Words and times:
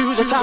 to 0.00 0.14
the 0.14 0.24
top. 0.24 0.40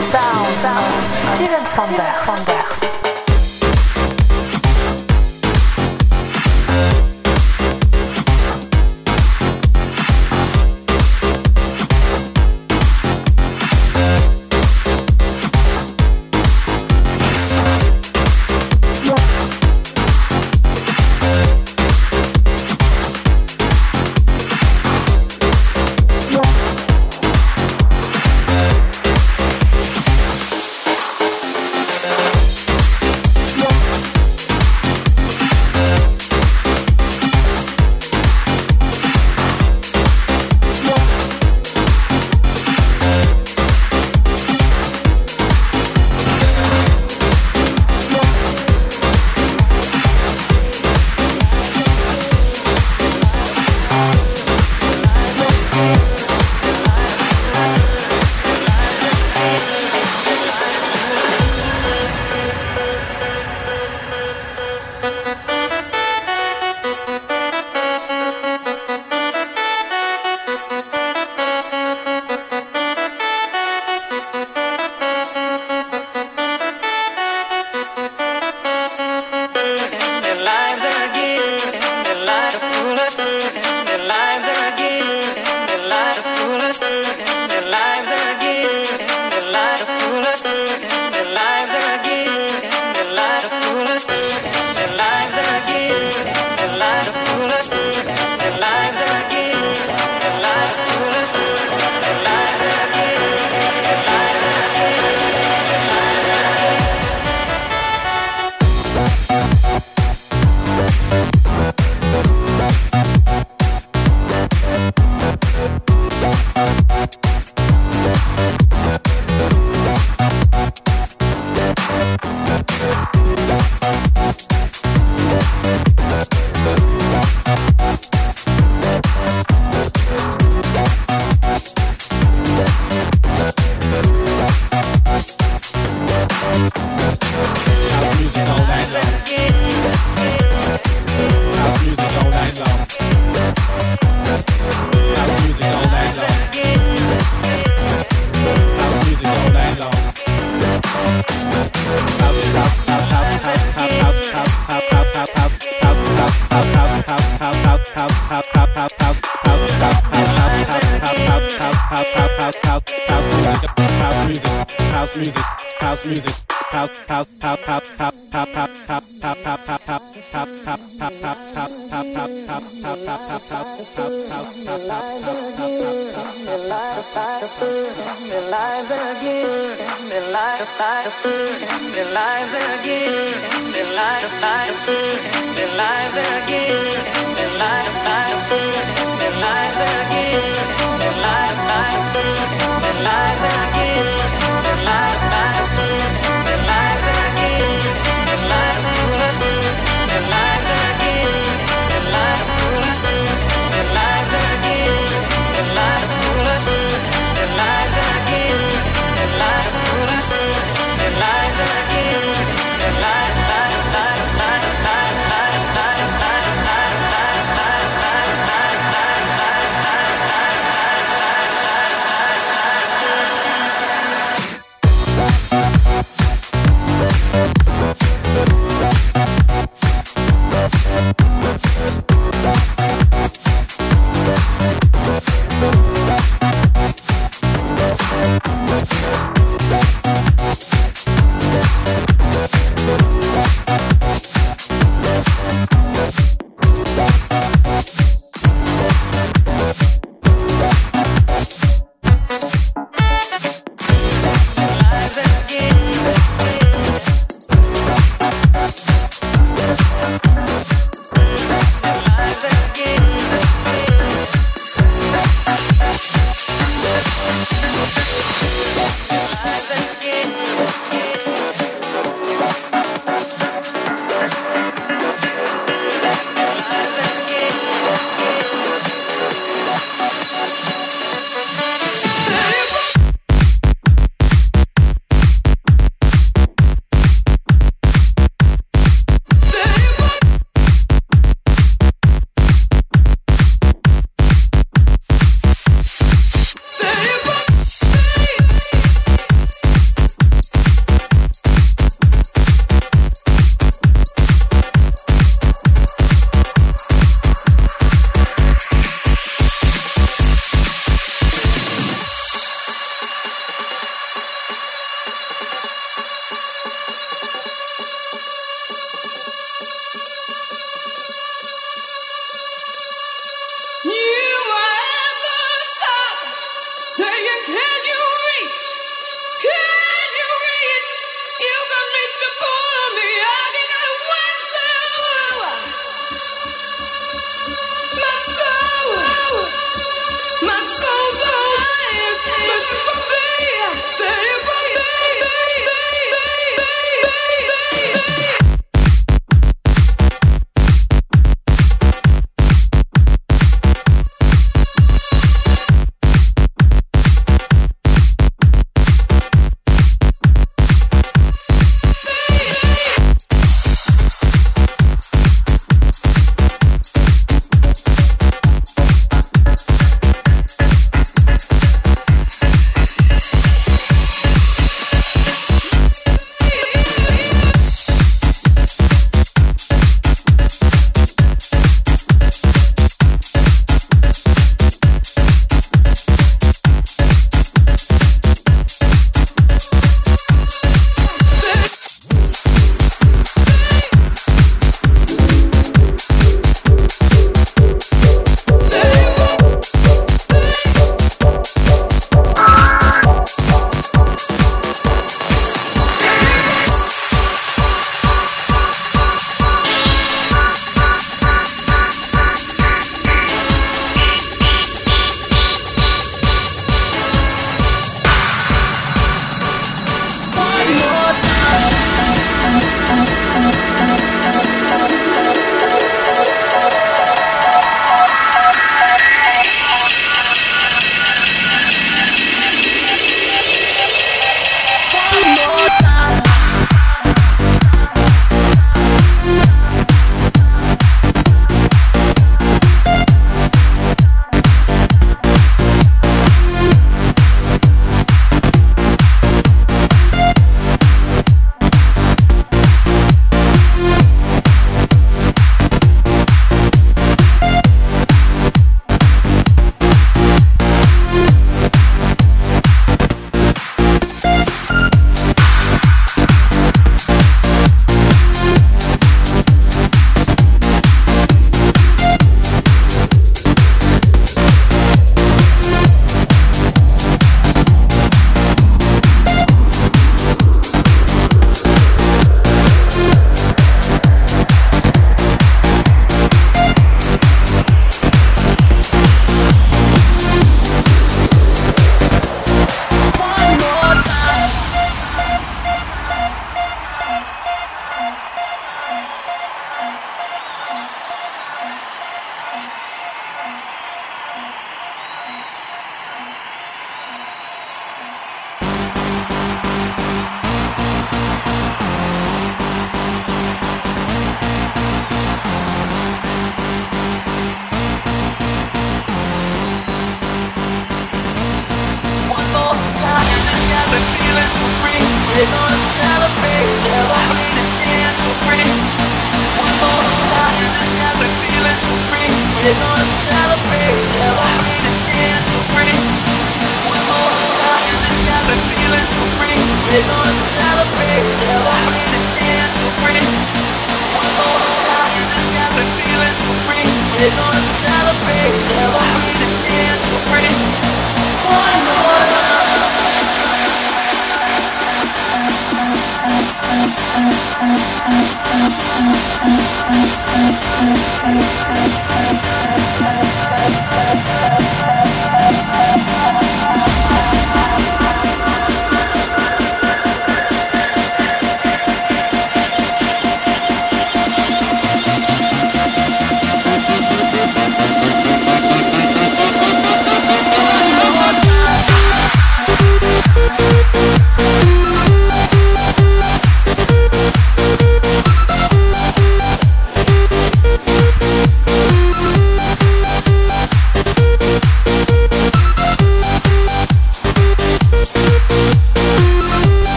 Lives 0.00 1.38
again, 1.38 1.66
their 1.94 2.14
lives 2.26 3.11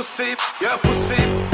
possível, 0.00 0.36
é 0.62 0.76
possível. 0.78 1.49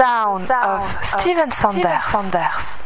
The 0.00 0.38
sound, 0.38 0.80
of, 0.80 1.04
Steven 1.04 1.52
Sanders. 1.52 2.79